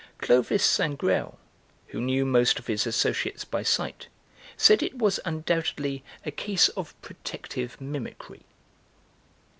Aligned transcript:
Clovis 0.17 0.63
Sangrail, 0.65 1.37
who 1.89 2.01
knew 2.01 2.25
most 2.25 2.57
of 2.57 2.65
his 2.65 2.87
associates 2.87 3.45
by 3.45 3.61
sight, 3.61 4.07
said 4.57 4.81
it 4.81 4.97
was 4.97 5.19
undoubtedly 5.25 6.03
a 6.25 6.31
case 6.31 6.69
of 6.69 6.99
protective 7.03 7.79
mimicry. 7.79 8.41